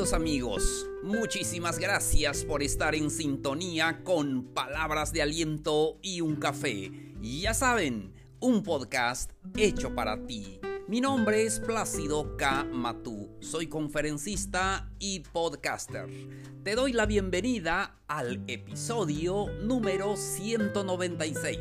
Amigos, 0.00 0.88
muchísimas 1.02 1.78
gracias 1.78 2.42
por 2.46 2.62
estar 2.62 2.94
en 2.94 3.10
sintonía 3.10 4.02
con 4.02 4.44
palabras 4.54 5.12
de 5.12 5.20
aliento 5.20 5.98
y 6.00 6.22
un 6.22 6.36
café. 6.36 6.90
Ya 7.20 7.52
saben, 7.52 8.14
un 8.40 8.62
podcast 8.62 9.30
hecho 9.58 9.94
para 9.94 10.26
ti. 10.26 10.58
Mi 10.88 11.02
nombre 11.02 11.44
es 11.44 11.60
Plácido 11.60 12.34
K. 12.38 12.64
Matú, 12.64 13.28
soy 13.40 13.66
conferencista 13.66 14.90
y 14.98 15.20
podcaster. 15.20 16.08
Te 16.64 16.74
doy 16.76 16.94
la 16.94 17.04
bienvenida 17.04 18.00
al 18.08 18.42
episodio 18.46 19.48
número 19.62 20.16
196, 20.16 21.58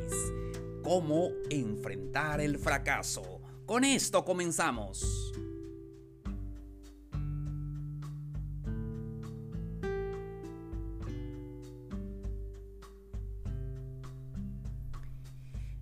Cómo 0.81 1.31
enfrentar 1.49 2.39
el 2.39 2.57
fracaso. 2.57 3.41
Con 3.65 3.83
esto 3.83 4.23
comenzamos. 4.23 5.33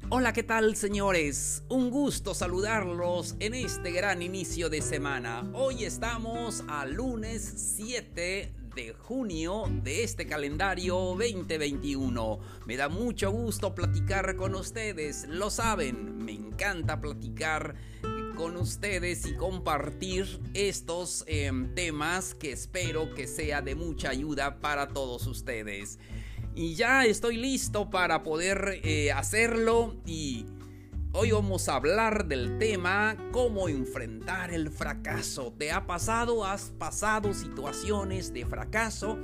Hola, 0.10 0.32
¿qué 0.32 0.42
tal 0.42 0.78
señores? 0.78 1.64
Un 1.68 1.92
gusto 1.92 2.34
saludarlos 2.34 3.36
en 3.42 3.54
este 3.54 3.92
gran 3.92 4.22
inicio 4.22 4.70
de 4.70 4.82
semana. 4.82 5.44
Hoy 5.54 5.84
estamos 5.84 6.64
a 6.70 6.86
lunes 6.86 7.76
7 7.76 8.54
de 8.74 8.94
junio 8.94 9.66
de 9.84 10.06
este 10.06 10.26
calendario 10.26 10.96
2021. 10.96 12.40
Me 12.66 12.78
da 12.78 12.88
mucho 12.88 13.32
gusto 13.32 13.76
platicar 13.76 14.38
con 14.38 14.56
ustedes, 14.56 15.28
lo 15.28 15.50
saben, 15.50 16.24
me 16.24 16.32
encanta 16.32 17.02
platicar 17.02 17.76
con 18.38 18.56
ustedes 18.56 19.26
y 19.26 19.36
compartir 19.36 20.40
estos 20.54 21.26
em, 21.28 21.76
temas 21.76 22.34
que 22.34 22.54
espero 22.54 23.14
que 23.14 23.28
sea 23.28 23.62
de 23.62 23.76
mucha 23.76 24.12
ayuda 24.12 24.62
para 24.62 24.88
todos 24.88 25.28
ustedes 25.28 26.00
y 26.58 26.74
ya 26.74 27.06
estoy 27.06 27.38
listo 27.38 27.92
para 27.92 28.24
poder 28.24 28.82
eh, 28.84 29.12
hacerlo 29.12 29.96
y 30.08 30.44
hoy 31.14 31.30
vamos 31.30 31.70
a 31.70 31.76
hablar 31.76 32.28
del 32.28 32.58
tema 32.58 33.16
cómo 33.32 33.70
enfrentar 33.70 34.52
el 34.52 34.72
fracaso. 34.72 35.54
¿Te 35.56 35.72
ha 35.72 35.86
pasado? 35.86 36.44
¿Has 36.44 36.72
pasado 36.72 37.36
situaciones 37.36 38.34
de 38.34 38.44
fracaso? 38.48 39.20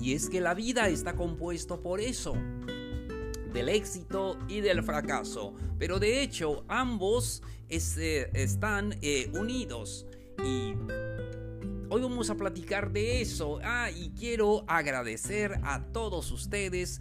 Y 0.00 0.14
es 0.14 0.30
que 0.30 0.40
la 0.40 0.54
vida 0.54 0.88
está 0.88 1.14
compuesto 1.14 1.82
por 1.82 2.00
eso 2.00 2.34
del 3.52 3.68
éxito 3.68 4.38
y 4.48 4.62
del 4.62 4.82
fracaso. 4.82 5.54
Pero 5.78 5.98
de 5.98 6.22
hecho 6.22 6.64
ambos 6.68 7.42
eh, 7.68 8.30
están 8.32 8.96
eh, 9.02 9.30
unidos. 9.34 10.06
Y 10.42 10.72
Hoy 11.90 12.02
vamos 12.02 12.28
a 12.28 12.34
platicar 12.34 12.92
de 12.92 13.22
eso. 13.22 13.60
Ah, 13.64 13.88
y 13.90 14.10
quiero 14.10 14.62
agradecer 14.66 15.58
a 15.62 15.80
todos 15.80 16.30
ustedes 16.32 17.00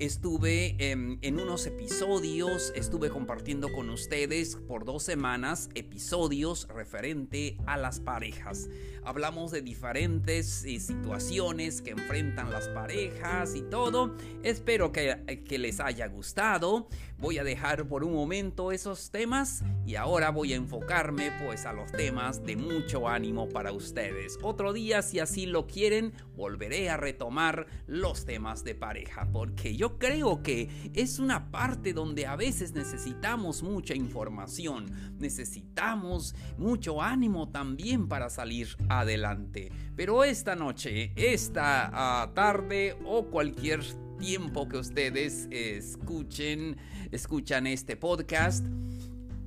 Estuve 0.00 0.74
en, 0.90 1.38
unos 1.38 1.66
episodios, 1.66 2.72
estuve 2.74 3.10
compartiendo 3.10 3.72
con 3.72 3.90
ustedes 3.90 4.56
por 4.56 4.84
dos 4.84 5.04
semanas 5.04 5.68
episodios 5.76 6.66
referente 6.66 7.56
a 7.64 7.76
las 7.76 8.00
parejas. 8.00 8.68
Hablamos 9.04 9.52
de 9.52 9.62
diferentes 9.62 10.64
eh, 10.64 10.80
situaciones 10.80 11.80
que 11.80 11.90
enfrentan 11.90 12.50
las 12.50 12.66
parejas 12.68 13.54
y 13.54 13.62
todo. 13.62 14.16
Espero 14.42 14.90
que, 14.90 15.44
que 15.46 15.58
les 15.58 15.78
haya 15.78 16.08
gustado. 16.08 16.88
Voy 17.18 17.38
a 17.38 17.44
dejar 17.44 17.86
por 17.86 18.02
un 18.02 18.12
momento 18.12 18.72
esos 18.72 19.10
temas 19.10 19.62
y 19.86 19.94
ahora 19.94 20.30
voy 20.30 20.52
a 20.52 20.56
enfocarme 20.56 21.30
pues 21.44 21.64
a 21.64 21.72
los 21.72 21.92
temas 21.92 22.44
de 22.44 22.56
mucho 22.56 23.08
ánimo 23.08 23.48
para 23.48 23.72
ustedes. 23.72 24.38
Otro 24.42 24.72
día, 24.72 25.02
si 25.02 25.20
así 25.20 25.46
lo 25.46 25.66
quieren, 25.66 26.12
volveré 26.34 26.90
a 26.90 26.96
retomar 26.96 27.66
los 27.86 28.24
temas 28.24 28.64
de 28.64 28.74
pareja 28.74 29.28
porque 29.32 29.76
yo 29.76 29.83
yo 29.84 29.98
creo 29.98 30.42
que 30.42 30.70
es 30.94 31.18
una 31.18 31.50
parte 31.50 31.92
donde 31.92 32.24
a 32.24 32.36
veces 32.36 32.72
necesitamos 32.72 33.62
mucha 33.62 33.94
información, 33.94 34.90
necesitamos 35.18 36.34
mucho 36.56 37.02
ánimo 37.02 37.50
también 37.50 38.08
para 38.08 38.30
salir 38.30 38.78
adelante. 38.88 39.70
Pero 39.94 40.24
esta 40.24 40.56
noche, 40.56 41.12
esta 41.16 41.90
ah, 41.92 42.30
tarde 42.32 42.96
o 43.04 43.26
cualquier 43.26 43.82
tiempo 44.18 44.66
que 44.70 44.78
ustedes 44.78 45.48
escuchen, 45.50 46.78
escuchan 47.12 47.66
este 47.66 47.98
podcast, 47.98 48.64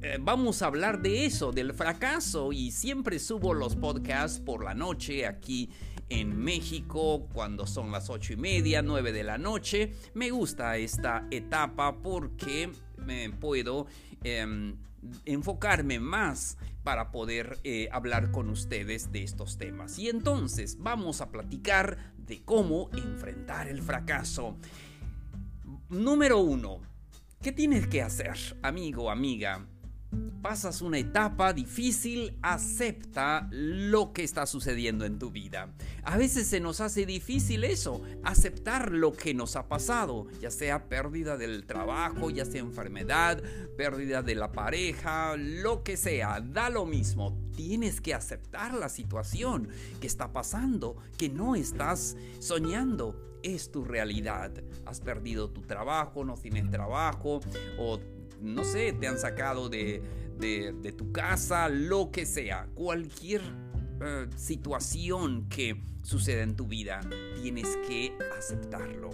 eh, 0.03 0.19
vamos 0.21 0.61
a 0.61 0.67
hablar 0.67 1.01
de 1.01 1.25
eso, 1.25 1.51
del 1.51 1.73
fracaso. 1.73 2.53
Y 2.53 2.69
siempre 2.69 3.17
subo 3.17 3.55
los 3.55 3.75
podcasts 3.75 4.39
por 4.39 4.63
la 4.63 4.75
noche 4.75 5.25
aquí 5.25 5.71
en 6.09 6.37
México 6.37 7.27
cuando 7.33 7.67
son 7.67 7.91
las 7.91 8.09
ocho 8.09 8.33
y 8.33 8.37
media, 8.37 8.81
9 8.81 9.11
de 9.11 9.23
la 9.23 9.37
noche. 9.37 9.93
Me 10.13 10.29
gusta 10.29 10.77
esta 10.77 11.27
etapa 11.31 12.01
porque 12.01 12.71
me 12.97 13.29
puedo 13.29 13.87
em, 14.23 14.77
enfocarme 15.25 15.99
más 15.99 16.57
para 16.83 17.11
poder 17.11 17.59
eh, 17.63 17.89
hablar 17.91 18.31
con 18.31 18.49
ustedes 18.49 19.11
de 19.11 19.23
estos 19.23 19.57
temas. 19.57 19.99
Y 19.99 20.09
entonces 20.09 20.77
vamos 20.79 21.21
a 21.21 21.29
platicar 21.31 22.13
de 22.17 22.41
cómo 22.43 22.89
enfrentar 22.93 23.67
el 23.67 23.81
fracaso. 23.81 24.57
Número 25.89 26.39
uno, 26.39 26.81
¿qué 27.41 27.51
tienes 27.51 27.87
que 27.87 28.01
hacer, 28.01 28.37
amigo, 28.61 29.11
amiga? 29.11 29.67
Pasas 30.41 30.81
una 30.81 30.97
etapa 30.97 31.51
difícil, 31.51 32.37
acepta 32.41 33.49
lo 33.51 34.13
que 34.13 34.23
está 34.23 34.45
sucediendo 34.45 35.05
en 35.05 35.19
tu 35.19 35.31
vida. 35.31 35.73
A 36.03 36.17
veces 36.17 36.47
se 36.47 36.59
nos 36.59 36.79
hace 36.79 37.05
difícil 37.05 37.63
eso, 37.63 38.01
aceptar 38.23 38.91
lo 38.91 39.11
que 39.11 39.33
nos 39.33 39.55
ha 39.55 39.67
pasado, 39.67 40.27
ya 40.39 40.49
sea 40.51 40.87
pérdida 40.87 41.35
del 41.37 41.65
trabajo, 41.65 42.29
ya 42.29 42.45
sea 42.45 42.61
enfermedad, 42.61 43.43
pérdida 43.75 44.21
de 44.21 44.35
la 44.35 44.51
pareja, 44.51 45.35
lo 45.35 45.83
que 45.83 45.97
sea, 45.97 46.39
da 46.39 46.69
lo 46.69 46.85
mismo. 46.85 47.37
Tienes 47.55 47.99
que 47.99 48.13
aceptar 48.13 48.73
la 48.73 48.89
situación 48.89 49.67
que 49.99 50.07
está 50.07 50.31
pasando, 50.31 50.95
que 51.17 51.29
no 51.29 51.55
estás 51.55 52.15
soñando. 52.39 53.23
Es 53.43 53.71
tu 53.71 53.85
realidad. 53.85 54.51
Has 54.85 54.99
perdido 54.99 55.49
tu 55.49 55.61
trabajo, 55.61 56.25
no 56.25 56.35
tienes 56.35 56.69
trabajo 56.71 57.39
o 57.77 57.99
no 58.41 58.63
sé, 58.63 58.93
te 58.93 59.07
han 59.07 59.17
sacado 59.17 59.69
de, 59.69 60.01
tu 60.97 61.11
casa, 61.11 61.69
lo 61.69 62.11
que 62.11 62.25
sea, 62.25 62.67
cualquier 62.73 63.41
eh, 64.01 64.27
situación 64.35 65.47
que 65.49 65.81
suceda 66.03 66.43
en 66.43 66.55
tu 66.55 66.67
vida, 66.67 67.01
tienes 67.41 67.67
que 67.87 68.13
aceptarlo. 68.37 69.09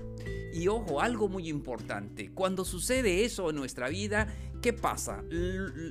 Y 0.53 0.67
ojo, 0.67 1.01
algo 1.01 1.27
muy 1.27 1.49
importante, 1.49 2.31
cuando 2.31 2.63
sucede 2.63 3.25
eso 3.25 3.49
en 3.49 3.55
nuestra 3.55 3.89
vida, 3.89 4.27
¿qué 4.61 4.73
pasa? 4.73 5.23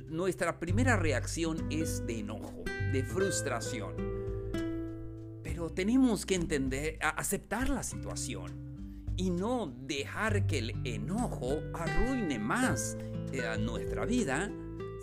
nuestra 0.07 0.59
primera 0.59 0.95
reacción 0.95 1.67
es 1.69 2.05
de 2.07 2.19
enojo, 2.19 2.63
de 2.93 3.03
frustración. 3.03 3.93
Pero 5.43 5.69
tenemos 5.69 6.25
que 6.25 6.35
entender, 6.35 6.97
aceptar 7.01 7.69
la 7.69 7.83
situación 7.83 8.73
y 9.17 9.29
no 9.29 9.75
dejar 9.85 10.47
que 10.47 10.59
el 10.59 10.81
enojo 10.85 11.59
arruine 11.73 12.39
más 12.39 12.97
a 13.41 13.57
nuestra 13.57 14.05
vida, 14.05 14.51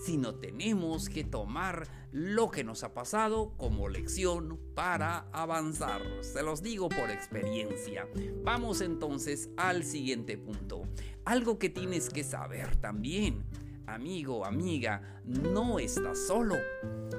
sino 0.05 0.37
tenemos 0.37 1.09
que 1.09 1.25
tomar 1.25 1.87
lo 2.13 2.51
que 2.51 2.65
nos 2.65 2.85
ha 2.85 2.95
pasado 2.95 3.55
como 3.57 3.89
lección 3.89 4.59
para 4.75 5.29
avanzar. 5.33 6.01
Se 6.23 6.43
los 6.43 6.63
digo 6.63 6.89
por 6.89 7.11
experiencia. 7.11 8.09
Vamos 8.45 8.81
entonces 8.81 9.51
al 9.57 9.85
siguiente 9.85 10.39
punto. 10.39 10.83
Algo 11.25 11.59
que 11.59 11.71
tienes 11.71 12.09
que 12.09 12.25
saber 12.25 12.77
también. 12.77 13.45
Amigo, 13.87 14.47
amiga, 14.47 15.21
no 15.25 15.79
estás 15.81 16.27
solo. 16.27 16.57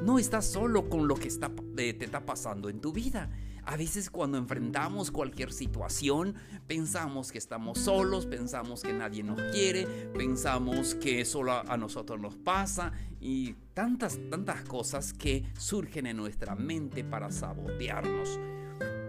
No 0.04 0.18
estás 0.18 0.46
solo 0.46 0.90
con 0.90 1.08
lo 1.08 1.16
que 1.16 1.28
eh, 1.28 1.94
te 1.94 2.06
está 2.06 2.26
pasando 2.26 2.70
en 2.70 2.80
tu 2.80 2.94
vida 2.94 3.30
a 3.66 3.78
veces 3.78 4.10
cuando 4.10 4.38
enfrentamos 4.38 5.12
cualquier 5.12 5.52
situación, 5.54 6.36
pensamos 6.68 7.32
que 7.32 7.38
estamos 7.38 7.80
solos, 7.80 8.26
pensamos 8.26 8.84
que 8.84 8.94
nadie 8.94 9.24
nos 9.24 9.42
quiere, 9.52 9.86
pensamos 10.14 10.96
que 10.96 11.26
solo 11.26 11.54
a 11.54 11.78
nosotros 11.78 12.20
nos 12.20 12.36
pasa 12.36 12.92
y 13.20 13.54
tantas, 13.74 14.20
tantas 14.30 14.64
cosas 14.64 15.14
que 15.14 15.46
surgen 15.58 16.08
en 16.08 16.18
nuestra 16.18 16.56
mente 16.56 17.04
para 17.04 17.32
sabotearnos. 17.32 18.40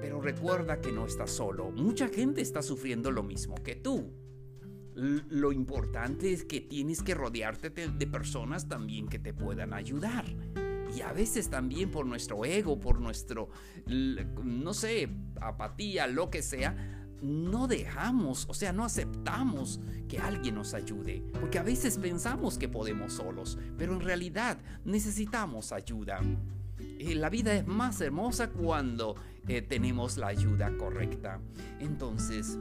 Pero 0.00 0.20
recuerda 0.20 0.80
que 0.80 0.92
no 0.92 1.06
estás 1.06 1.30
solo, 1.30 1.70
mucha 1.70 2.08
gente 2.08 2.40
está 2.40 2.62
sufriendo 2.62 3.10
lo 3.10 3.22
mismo 3.22 3.54
que 3.54 3.76
tú. 3.76 4.12
Lo 4.94 5.52
importante 5.52 6.32
es 6.32 6.44
que 6.44 6.60
tienes 6.60 7.02
que 7.02 7.14
rodearte 7.14 7.70
de 7.70 8.06
personas 8.06 8.68
también 8.68 9.08
que 9.08 9.18
te 9.18 9.32
puedan 9.32 9.72
ayudar. 9.72 10.26
Y 10.94 11.00
a 11.02 11.12
veces 11.12 11.48
también 11.48 11.90
por 11.90 12.06
nuestro 12.06 12.44
ego, 12.44 12.78
por 12.78 13.00
nuestro, 13.00 13.48
no 13.86 14.74
sé, 14.74 15.08
apatía, 15.40 16.06
lo 16.06 16.30
que 16.30 16.42
sea, 16.42 16.76
no 17.22 17.68
dejamos, 17.68 18.46
o 18.48 18.54
sea, 18.54 18.72
no 18.72 18.84
aceptamos 18.84 19.80
que 20.08 20.18
alguien 20.18 20.56
nos 20.56 20.74
ayude, 20.74 21.22
porque 21.40 21.58
a 21.58 21.62
veces 21.62 21.96
pensamos 21.96 22.58
que 22.58 22.68
podemos 22.68 23.12
solos, 23.14 23.58
pero 23.78 23.94
en 23.94 24.00
realidad 24.00 24.58
necesitamos 24.84 25.72
ayuda. 25.72 26.20
Eh, 26.98 27.14
la 27.14 27.30
vida 27.30 27.54
es 27.54 27.66
más 27.66 28.00
hermosa 28.00 28.50
cuando 28.50 29.14
eh, 29.46 29.62
tenemos 29.62 30.16
la 30.18 30.28
ayuda 30.28 30.76
correcta. 30.76 31.40
Entonces, 31.78 32.58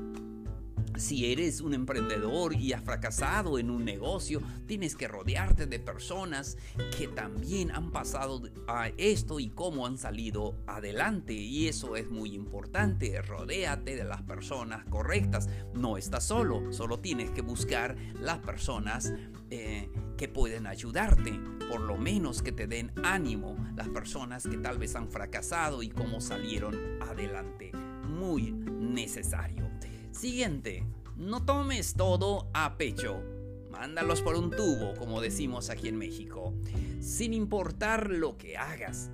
si 0.97 1.31
eres 1.31 1.61
un 1.61 1.73
emprendedor 1.73 2.53
y 2.53 2.73
has 2.73 2.83
fracasado 2.83 3.57
en 3.57 3.69
un 3.69 3.85
negocio, 3.85 4.41
tienes 4.67 4.95
que 4.95 5.07
rodearte 5.07 5.65
de 5.65 5.79
personas 5.79 6.57
que 6.97 7.07
también 7.07 7.71
han 7.71 7.91
pasado 7.91 8.41
a 8.67 8.89
esto 8.97 9.39
y 9.39 9.49
cómo 9.49 9.85
han 9.85 9.97
salido 9.97 10.55
adelante. 10.67 11.33
Y 11.33 11.67
eso 11.67 11.95
es 11.95 12.09
muy 12.09 12.33
importante. 12.33 13.21
Rodéate 13.21 13.95
de 13.95 14.03
las 14.03 14.21
personas 14.23 14.85
correctas. 14.85 15.49
No 15.73 15.97
estás 15.97 16.25
solo, 16.25 16.71
solo 16.71 16.99
tienes 16.99 17.31
que 17.31 17.41
buscar 17.41 17.95
las 18.19 18.39
personas 18.39 19.13
eh, 19.49 19.89
que 20.17 20.27
pueden 20.27 20.67
ayudarte. 20.67 21.39
Por 21.69 21.81
lo 21.81 21.97
menos 21.97 22.41
que 22.41 22.51
te 22.51 22.67
den 22.67 22.91
ánimo. 23.03 23.57
Las 23.75 23.89
personas 23.89 24.43
que 24.43 24.57
tal 24.57 24.77
vez 24.77 24.95
han 24.95 25.09
fracasado 25.09 25.83
y 25.83 25.89
cómo 25.89 26.21
salieron 26.21 26.77
adelante. 27.01 27.71
Muy 28.03 28.51
necesario. 28.51 29.70
Siguiente, 30.11 30.85
no 31.15 31.45
tomes 31.45 31.93
todo 31.93 32.49
a 32.53 32.77
pecho. 32.77 33.23
Mándalos 33.69 34.21
por 34.21 34.35
un 34.35 34.51
tubo, 34.51 34.93
como 34.95 35.21
decimos 35.21 35.69
aquí 35.69 35.87
en 35.87 35.97
México, 35.97 36.53
sin 36.99 37.33
importar 37.33 38.09
lo 38.09 38.37
que 38.37 38.57
hagas. 38.57 39.09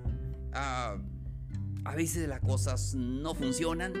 Ah, 0.52 0.96
a 1.84 1.94
veces 1.94 2.28
las 2.28 2.40
cosas 2.40 2.94
no 2.94 3.34
funcionan. 3.34 3.94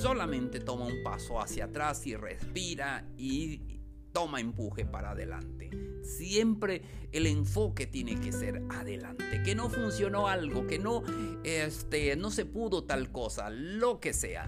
Solamente 0.00 0.60
toma 0.60 0.86
un 0.86 1.02
paso 1.04 1.40
hacia 1.40 1.66
atrás 1.66 2.06
y 2.06 2.16
respira 2.16 3.04
y 3.16 3.80
toma 4.12 4.40
empuje 4.40 4.86
para 4.86 5.10
adelante. 5.10 5.70
Siempre 6.02 6.82
el 7.12 7.26
enfoque 7.26 7.86
tiene 7.86 8.18
que 8.18 8.32
ser 8.32 8.62
adelante. 8.70 9.42
Que 9.44 9.54
no 9.54 9.68
funcionó 9.68 10.28
algo, 10.28 10.66
que 10.66 10.78
no, 10.78 11.02
este, 11.44 12.16
no 12.16 12.30
se 12.30 12.46
pudo 12.46 12.84
tal 12.84 13.12
cosa, 13.12 13.50
lo 13.50 14.00
que 14.00 14.12
sea 14.12 14.46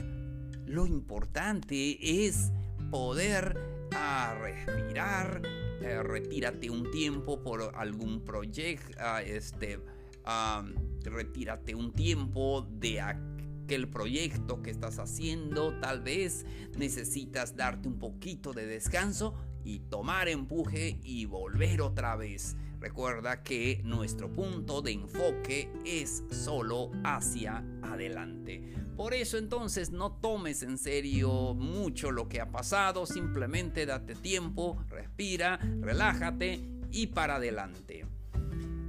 lo 0.69 0.87
importante 0.87 2.26
es 2.26 2.53
poder 2.91 3.59
ah, 3.94 4.37
respirar, 4.41 5.43
eh, 5.81 6.03
retírate 6.03 6.70
un 6.70 6.91
tiempo 6.91 7.43
por 7.43 7.73
algún 7.75 8.25
proyecto, 8.25 8.97
ah, 9.00 9.23
este, 9.23 9.81
retírate 11.05 11.75
un 11.75 11.93
tiempo 11.93 12.67
de 12.70 13.00
aquel 13.00 13.88
proyecto 13.88 14.62
que 14.62 14.70
estás 14.70 14.99
haciendo, 14.99 15.79
tal 15.81 16.03
vez 16.03 16.44
necesitas 16.76 17.56
darte 17.56 17.88
un 17.88 17.99
poquito 17.99 18.53
de 18.53 18.67
descanso 18.67 19.35
y 19.64 19.81
tomar 19.81 20.29
empuje 20.29 21.00
y 21.03 21.25
volver 21.25 21.81
otra 21.81 22.14
vez. 22.17 22.56
Recuerda 22.81 23.43
que 23.43 23.81
nuestro 23.85 24.32
punto 24.32 24.82
de 24.82 24.93
enfoque 24.93 25.73
es 25.85 26.23
solo 26.31 26.93
hacia 27.05 27.64
adelante. 27.88 28.62
Por 28.96 29.14
eso 29.14 29.38
entonces 29.38 29.90
no 29.90 30.12
tomes 30.12 30.62
en 30.62 30.79
serio 30.79 31.55
mucho 31.55 32.11
lo 32.11 32.29
que 32.29 32.40
ha 32.40 32.50
pasado, 32.50 33.06
simplemente 33.06 33.87
date 33.87 34.14
tiempo, 34.14 34.85
respira, 34.88 35.58
relájate 35.81 36.61
y 36.90 37.08
para 37.08 37.37
adelante. 37.37 38.05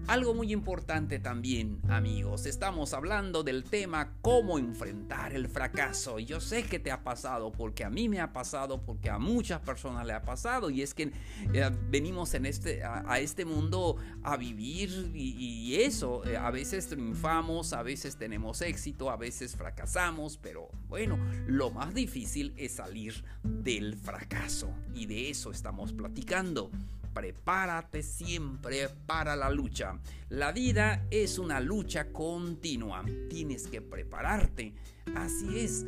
Algo 0.09 0.33
muy 0.33 0.51
importante 0.51 1.19
también, 1.19 1.83
amigos, 1.87 2.47
estamos 2.47 2.95
hablando 2.95 3.43
del 3.43 3.63
tema 3.63 4.15
cómo 4.23 4.57
enfrentar 4.57 5.35
el 5.35 5.47
fracaso. 5.47 6.17
Yo 6.17 6.41
sé 6.41 6.63
que 6.63 6.79
te 6.79 6.91
ha 6.91 7.03
pasado 7.03 7.51
porque 7.51 7.83
a 7.83 7.91
mí 7.91 8.09
me 8.09 8.19
ha 8.19 8.33
pasado, 8.33 8.81
porque 8.81 9.11
a 9.11 9.19
muchas 9.19 9.59
personas 9.59 10.07
le 10.07 10.13
ha 10.13 10.23
pasado. 10.23 10.71
Y 10.71 10.81
es 10.81 10.95
que 10.95 11.11
eh, 11.53 11.69
venimos 11.91 12.33
en 12.33 12.47
este, 12.47 12.83
a, 12.83 13.19
este 13.19 13.45
mundo 13.45 13.97
a 14.23 14.35
vivir 14.35 15.11
y, 15.13 15.75
eso, 15.75 16.25
eh, 16.25 16.37
a 16.37 16.49
veces 16.49 16.87
triunfamos, 16.87 17.73
a 17.73 17.83
veces 17.83 18.17
tenemos 18.17 18.63
éxito, 18.63 19.11
a 19.11 19.15
veces 19.15 19.55
fracasamos, 19.55 20.37
pero 20.37 20.69
bueno, 20.87 21.19
lo 21.45 21.69
más 21.69 21.93
difícil 21.93 22.55
es 22.57 22.71
salir 22.71 23.23
del 23.43 23.93
fracaso. 23.95 24.73
Y 24.95 25.05
de 25.05 25.29
eso 25.29 25.51
estamos 25.51 25.93
platicando 25.93 26.71
prepárate 27.13 28.03
siempre 28.03 28.89
para 29.05 29.35
la 29.35 29.49
lucha. 29.49 29.99
La 30.29 30.51
vida 30.51 31.05
es 31.11 31.39
una 31.39 31.59
lucha 31.59 32.11
continua. 32.11 33.03
Tienes 33.29 33.67
que 33.67 33.81
prepararte. 33.81 34.73
Así 35.15 35.59
es 35.59 35.85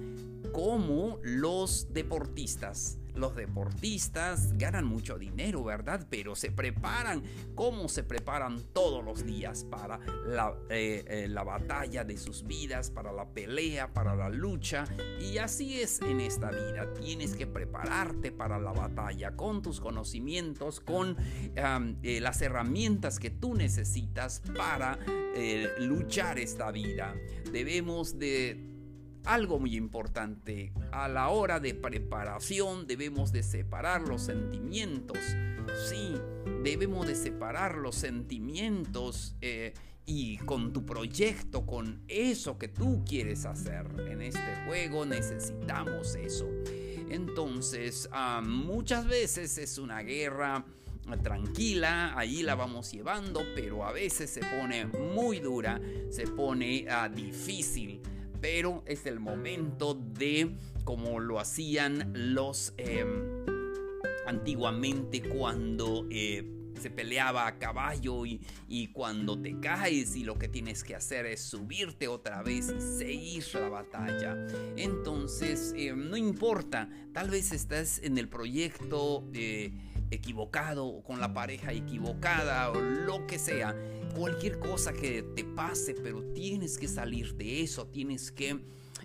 como 0.51 1.19
los 1.23 1.93
deportistas. 1.93 3.00
Los 3.15 3.35
deportistas 3.35 4.57
ganan 4.57 4.85
mucho 4.85 5.17
dinero, 5.17 5.63
¿verdad? 5.63 6.07
Pero 6.09 6.35
se 6.35 6.51
preparan, 6.51 7.23
como 7.55 7.89
se 7.89 8.03
preparan 8.03 8.61
todos 8.73 9.03
los 9.03 9.25
días 9.25 9.65
para 9.65 9.99
la, 10.25 10.55
eh, 10.69 11.03
eh, 11.07 11.27
la, 11.27 11.43
batalla 11.43 12.03
de 12.03 12.17
sus 12.17 12.45
vidas, 12.45 12.89
para 12.89 13.11
la 13.11 13.25
pelea, 13.25 13.93
para 13.93 14.15
la 14.15 14.29
lucha. 14.29 14.85
Y 15.19 15.37
así 15.39 15.81
es 15.81 16.01
en 16.01 16.21
esta 16.21 16.51
vida. 16.51 16.93
Tienes 16.93 17.35
que 17.35 17.47
prepararte 17.47 18.31
para 18.31 18.59
la 18.59 18.71
batalla 18.71 19.35
con 19.35 19.61
tus 19.61 19.81
conocimientos, 19.81 20.79
con 20.79 21.17
eh, 21.55 22.19
las 22.21 22.41
herramientas 22.41 23.19
que 23.19 23.29
tú 23.29 23.55
necesitas 23.55 24.41
para 24.55 24.97
luchar 25.79 26.39
esta 26.39 26.71
vida. 26.71 27.15
Debemos 27.51 28.17
de 28.17 28.70
algo 29.25 29.59
muy 29.59 29.75
importante, 29.75 30.73
a 30.91 31.07
la 31.07 31.29
hora 31.29 31.59
de 31.59 31.73
preparación 31.73 32.87
debemos 32.87 33.31
de 33.31 33.43
separar 33.43 34.07
los 34.07 34.23
sentimientos. 34.23 35.17
Sí, 35.89 36.15
debemos 36.63 37.07
de 37.07 37.15
separar 37.15 37.77
los 37.77 37.95
sentimientos 37.95 39.35
eh, 39.41 39.73
y 40.05 40.37
con 40.39 40.73
tu 40.73 40.85
proyecto, 40.85 41.65
con 41.65 42.03
eso 42.07 42.57
que 42.57 42.67
tú 42.67 43.03
quieres 43.07 43.45
hacer. 43.45 43.85
En 44.09 44.21
este 44.21 44.65
juego 44.65 45.05
necesitamos 45.05 46.15
eso. 46.15 46.47
Entonces, 47.09 48.09
ah, 48.11 48.41
muchas 48.43 49.05
veces 49.05 49.57
es 49.57 49.77
una 49.77 50.01
guerra 50.01 50.65
tranquila, 51.23 52.17
ahí 52.17 52.41
la 52.43 52.55
vamos 52.55 52.91
llevando, 52.91 53.41
pero 53.55 53.85
a 53.85 53.91
veces 53.91 54.29
se 54.29 54.39
pone 54.41 54.85
muy 54.85 55.39
dura, 55.39 55.79
se 56.09 56.27
pone 56.27 56.85
ah, 56.89 57.09
difícil 57.09 58.01
pero 58.41 58.83
es 58.87 59.05
el 59.05 59.19
momento 59.19 59.93
de 59.93 60.55
como 60.83 61.19
lo 61.19 61.39
hacían 61.39 62.11
los 62.33 62.73
em, 62.77 63.45
antiguamente 64.25 65.21
cuando 65.21 66.07
eh, 66.09 66.43
se 66.79 66.89
peleaba 66.89 67.45
a 67.45 67.59
caballo 67.59 68.25
y, 68.25 68.39
cuando 68.93 69.39
te 69.39 69.59
caes 69.59 70.15
y 70.15 70.23
lo 70.23 70.39
que 70.39 70.47
tienes 70.47 70.83
que 70.83 70.95
hacer 70.95 71.27
es 71.27 71.41
subirte 71.41 72.07
otra 72.07 72.41
vez 72.41 72.73
y 72.75 72.81
seguir 72.81 73.45
la 73.53 73.69
batalla. 73.69 74.47
Entonces, 74.75 75.73
em, 75.77 76.09
no 76.09 76.17
importa, 76.17 76.89
tal 77.13 77.29
vez 77.29 77.51
estás 77.51 77.99
en 77.99 78.17
el 78.17 78.27
proyecto 78.27 79.29
eh, 79.33 79.71
equivocado 80.09 80.85
o 80.87 81.03
con 81.03 81.19
la 81.19 81.33
pareja 81.33 81.71
equivocada 81.71 82.71
o 82.71 82.79
lo 82.79 83.27
que 83.27 83.37
sea 83.37 83.75
cualquier 84.11 84.59
cosa 84.59 84.93
que 84.93 85.23
te 85.35 85.43
pase, 85.43 85.93
pero 85.93 86.23
tienes 86.33 86.77
que 86.77 86.87
salir 86.87 87.35
de 87.35 87.61
eso, 87.61 87.87
tienes 87.87 88.31
que 88.31 88.59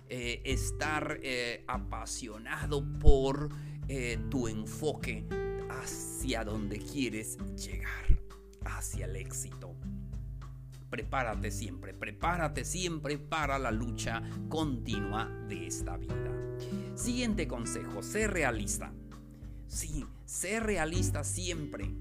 eh, 0.09 0.41
estar 0.45 1.19
eh, 1.21 1.63
apasionado 1.67 2.83
por 2.99 3.49
eh, 3.87 4.19
tu 4.29 4.47
enfoque 4.47 5.25
hacia 5.69 6.43
donde 6.43 6.79
quieres 6.79 7.37
llegar, 7.55 8.05
hacia 8.65 9.05
el 9.05 9.15
éxito. 9.15 9.75
Prepárate 10.89 11.51
siempre, 11.51 11.93
prepárate 11.93 12.63
siempre 12.63 13.17
para 13.17 13.59
la 13.59 13.71
lucha 13.71 14.21
continua 14.47 15.25
de 15.49 15.67
esta 15.67 15.97
vida. 15.97 16.57
Siguiente 16.95 17.47
consejo, 17.47 18.01
sé 18.01 18.27
realista. 18.27 18.93
Sí, 19.67 20.05
sé 20.25 20.61
realista 20.61 21.25
siempre 21.25 21.93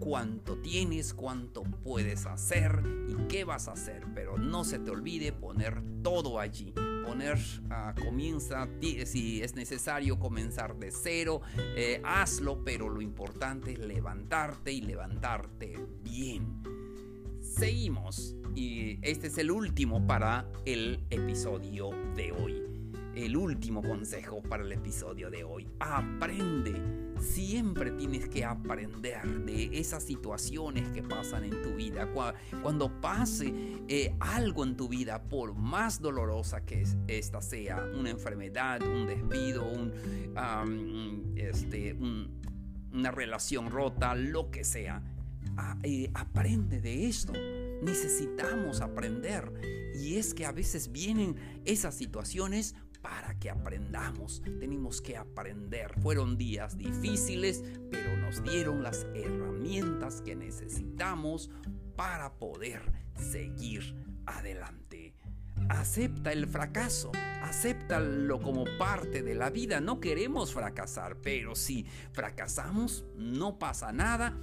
cuánto 0.00 0.56
tienes, 0.58 1.14
cuánto 1.14 1.62
puedes 1.62 2.26
hacer 2.26 2.82
y 3.08 3.14
qué 3.28 3.44
vas 3.44 3.68
a 3.68 3.72
hacer. 3.72 4.04
Pero 4.14 4.36
no 4.36 4.64
se 4.64 4.80
te 4.80 4.90
olvide 4.90 5.32
poner 5.32 5.80
todo 6.02 6.40
allí. 6.40 6.72
Poner, 7.06 7.38
uh, 7.66 8.04
comienza, 8.04 8.68
si 8.80 9.42
es 9.42 9.54
necesario 9.54 10.18
comenzar 10.18 10.76
de 10.76 10.90
cero, 10.90 11.40
eh, 11.76 12.00
hazlo, 12.04 12.64
pero 12.64 12.88
lo 12.88 13.00
importante 13.00 13.72
es 13.72 13.78
levantarte 13.78 14.72
y 14.72 14.80
levantarte 14.80 15.78
bien. 16.02 16.62
Seguimos 17.40 18.36
y 18.54 18.98
este 19.02 19.28
es 19.28 19.38
el 19.38 19.50
último 19.50 20.06
para 20.06 20.48
el 20.64 21.04
episodio 21.10 21.90
de 22.14 22.32
hoy 22.32 22.70
el 23.14 23.36
último 23.36 23.82
consejo 23.82 24.42
para 24.42 24.62
el 24.62 24.72
episodio 24.72 25.30
de 25.30 25.44
hoy. 25.44 25.68
Aprende. 25.80 27.09
Siempre 27.20 27.90
tienes 27.92 28.28
que 28.28 28.44
aprender 28.44 29.44
de 29.44 29.78
esas 29.78 30.04
situaciones 30.04 30.88
que 30.90 31.02
pasan 31.02 31.44
en 31.44 31.62
tu 31.62 31.74
vida. 31.74 32.08
Cuando 32.62 33.00
pase 33.00 33.52
eh, 33.88 34.14
algo 34.20 34.64
en 34.64 34.76
tu 34.76 34.88
vida, 34.88 35.22
por 35.22 35.54
más 35.54 36.00
dolorosa 36.00 36.64
que 36.64 36.84
esta 37.06 37.40
sea, 37.40 37.84
una 37.94 38.10
enfermedad, 38.10 38.82
un 38.82 39.06
despido, 39.06 39.64
este, 41.36 41.94
una 42.92 43.10
relación 43.10 43.70
rota, 43.70 44.14
lo 44.14 44.50
que 44.50 44.64
sea, 44.64 45.02
eh, 45.82 46.10
aprende 46.14 46.80
de 46.80 47.06
esto 47.06 47.32
necesitamos 47.82 48.80
aprender. 48.80 49.52
Y 49.94 50.16
es 50.16 50.34
que 50.34 50.46
a 50.46 50.52
veces 50.52 50.92
vienen 50.92 51.36
esas 51.64 51.94
situaciones 51.94 52.74
para 53.02 53.38
que 53.38 53.50
aprendamos. 53.50 54.42
Tenemos 54.58 55.00
que 55.00 55.16
aprender. 55.16 55.92
Fueron 56.00 56.36
días 56.36 56.76
difíciles, 56.76 57.62
pero 57.90 58.16
nos 58.16 58.42
dieron 58.42 58.82
las 58.82 59.06
herramientas 59.14 60.20
que 60.22 60.36
necesitamos 60.36 61.50
para 61.96 62.32
poder 62.34 62.82
seguir 63.14 63.94
adelante. 64.26 65.14
Acepta 65.68 66.32
el 66.32 66.46
fracaso, 66.46 67.12
acéptalo 67.42 68.40
como 68.40 68.64
parte 68.78 69.22
de 69.22 69.34
la 69.34 69.50
vida. 69.50 69.80
No 69.80 70.00
queremos 70.00 70.52
fracasar, 70.52 71.16
pero 71.16 71.54
si 71.54 71.84
fracasamos, 72.12 73.04
no 73.16 73.58
pasa 73.58 73.92
nada. 73.92 74.36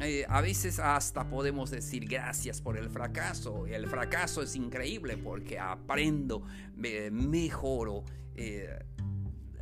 Eh, 0.00 0.24
a 0.28 0.40
veces 0.40 0.78
hasta 0.78 1.28
podemos 1.28 1.70
decir 1.70 2.06
gracias 2.06 2.60
por 2.60 2.76
el 2.76 2.88
fracaso. 2.88 3.66
El 3.66 3.86
fracaso 3.86 4.42
es 4.42 4.56
increíble 4.56 5.16
porque 5.16 5.58
aprendo, 5.58 6.42
mejoro. 6.76 8.04
Eh, 8.34 8.78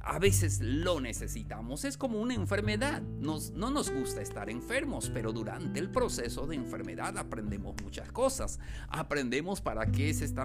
a 0.02 0.18
veces 0.18 0.60
lo 0.60 1.00
necesitamos. 1.00 1.84
Es 1.84 1.96
como 1.96 2.20
una 2.20 2.34
enfermedad. 2.34 3.02
Nos, 3.02 3.50
no 3.52 3.70
nos 3.70 3.90
gusta 3.90 4.20
estar 4.22 4.50
enfermos, 4.50 5.10
pero 5.12 5.32
durante 5.32 5.78
el 5.78 5.90
proceso 5.90 6.46
de 6.46 6.56
enfermedad 6.56 7.16
aprendemos 7.18 7.74
muchas 7.82 8.10
cosas. 8.12 8.58
Aprendemos 8.88 9.60
para 9.60 9.86
qué 9.86 10.10
es 10.10 10.22
esta 10.22 10.44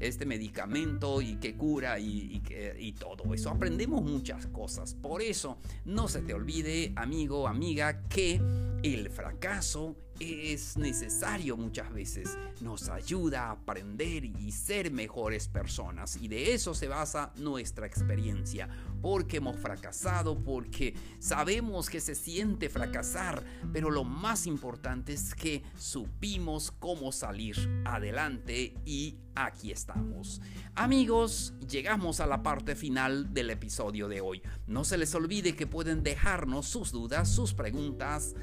este 0.00 0.26
medicamento 0.26 1.22
y 1.22 1.36
qué 1.36 1.56
cura 1.56 1.98
y, 1.98 2.42
y 2.78 2.92
todo 2.92 3.32
eso. 3.32 3.50
Aprendemos 3.50 4.02
muchas 4.02 4.46
cosas. 4.46 4.94
Por 4.94 5.22
eso, 5.22 5.58
no 5.84 6.08
se 6.08 6.22
te 6.22 6.34
olvide, 6.34 6.92
amigo, 6.96 7.48
amiga, 7.48 8.02
que 8.08 8.40
el 8.82 9.10
fracaso 9.10 9.96
es 10.20 10.76
necesario 10.76 11.56
muchas 11.56 11.92
veces. 11.92 12.38
Nos 12.60 12.88
ayuda 12.88 13.46
a 13.46 13.52
aprender 13.52 14.24
y 14.24 14.52
ser 14.52 14.92
mejores 14.92 15.48
personas. 15.48 16.16
Y 16.16 16.28
de 16.28 16.52
eso 16.52 16.74
se 16.74 16.88
basa 16.88 17.32
nuestra 17.36 17.86
experiencia. 17.86 18.68
Porque 19.00 19.38
hemos 19.38 19.56
fracasado, 19.56 20.38
porque 20.38 20.94
sabemos 21.18 21.88
que 21.88 22.00
se 22.00 22.14
siente 22.14 22.68
fracasar. 22.68 23.42
Pero 23.72 23.90
lo 23.90 24.04
más 24.04 24.46
importante 24.46 25.14
es 25.14 25.34
que 25.34 25.62
supimos 25.76 26.70
cómo 26.70 27.12
salir 27.12 27.56
adelante 27.86 28.74
y 28.84 29.16
aquí 29.34 29.72
estamos. 29.72 30.42
Amigos, 30.74 31.54
llegamos 31.66 32.20
a 32.20 32.26
la 32.26 32.42
parte 32.42 32.76
final 32.76 33.32
del 33.32 33.48
episodio 33.48 34.06
de 34.06 34.20
hoy. 34.20 34.42
No 34.66 34.84
se 34.84 34.98
les 34.98 35.14
olvide 35.14 35.56
que 35.56 35.66
pueden 35.66 36.02
dejarnos 36.02 36.66
sus 36.66 36.92
dudas, 36.92 37.30
sus 37.30 37.54
preguntas 37.54 38.34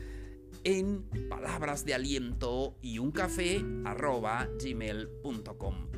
en 0.68 1.04
palabras 1.30 1.86
de 1.86 1.94
aliento 1.94 2.76
y 2.82 3.00
un 3.00 3.12
café. 3.12 3.64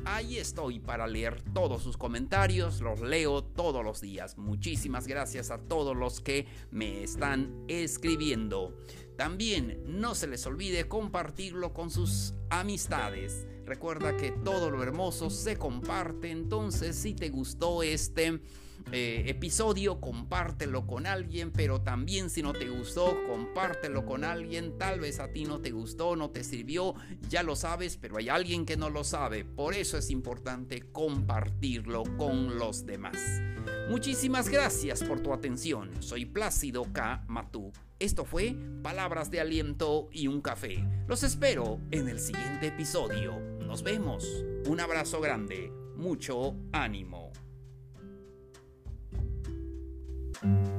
Ahí 0.04 0.38
estoy 0.38 0.78
para 0.78 1.08
leer 1.08 1.42
todos 1.52 1.82
sus 1.82 1.96
comentarios, 1.96 2.80
los 2.80 3.00
leo 3.00 3.42
todos 3.42 3.84
los 3.84 4.00
días. 4.00 4.38
Muchísimas 4.38 5.08
gracias 5.08 5.50
a 5.50 5.58
todos 5.58 5.96
los 5.96 6.20
que 6.20 6.46
me 6.70 7.02
están 7.02 7.64
escribiendo. 7.66 8.78
También 9.16 9.82
no 9.86 10.14
se 10.14 10.28
les 10.28 10.46
olvide 10.46 10.86
compartirlo 10.86 11.74
con 11.74 11.90
sus 11.90 12.34
amistades. 12.48 13.48
Recuerda 13.66 14.16
que 14.16 14.30
todo 14.30 14.70
lo 14.70 14.84
hermoso 14.84 15.30
se 15.30 15.56
comparte, 15.56 16.30
entonces 16.30 16.94
si 16.94 17.14
te 17.14 17.28
gustó 17.28 17.82
este 17.82 18.40
eh, 18.92 19.24
episodio, 19.26 20.00
compártelo 20.00 20.86
con 20.86 21.06
alguien, 21.06 21.50
pero 21.50 21.80
también 21.80 22.30
si 22.30 22.42
no 22.42 22.52
te 22.52 22.68
gustó, 22.68 23.16
compártelo 23.28 24.04
con 24.04 24.24
alguien. 24.24 24.78
Tal 24.78 25.00
vez 25.00 25.20
a 25.20 25.32
ti 25.32 25.44
no 25.44 25.60
te 25.60 25.70
gustó, 25.70 26.16
no 26.16 26.30
te 26.30 26.44
sirvió, 26.44 26.94
ya 27.28 27.42
lo 27.42 27.56
sabes, 27.56 27.96
pero 27.96 28.18
hay 28.18 28.28
alguien 28.28 28.66
que 28.66 28.76
no 28.76 28.90
lo 28.90 29.04
sabe. 29.04 29.44
Por 29.44 29.74
eso 29.74 29.98
es 29.98 30.10
importante 30.10 30.82
compartirlo 30.92 32.04
con 32.16 32.58
los 32.58 32.86
demás. 32.86 33.16
Muchísimas 33.88 34.48
gracias 34.48 35.02
por 35.02 35.20
tu 35.20 35.32
atención. 35.32 35.90
Soy 36.00 36.24
Plácido 36.24 36.84
K. 36.92 37.24
Matú. 37.28 37.72
Esto 37.98 38.24
fue 38.24 38.56
Palabras 38.82 39.30
de 39.30 39.40
Aliento 39.40 40.08
y 40.12 40.26
un 40.26 40.40
Café. 40.40 40.84
Los 41.06 41.22
espero 41.22 41.80
en 41.90 42.08
el 42.08 42.18
siguiente 42.18 42.68
episodio. 42.68 43.38
Nos 43.60 43.82
vemos. 43.82 44.24
Un 44.66 44.80
abrazo 44.80 45.20
grande. 45.20 45.70
Mucho 45.96 46.54
ánimo. 46.72 47.30
you. 50.42 50.69